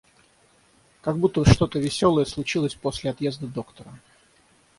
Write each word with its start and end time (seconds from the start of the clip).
Как 1.01 1.19
будто 1.19 1.45
что-то 1.47 1.77
веселое 1.77 2.25
случилось 2.25 2.73
после 2.73 3.11
отъезда 3.11 3.45
доктора. 3.45 3.93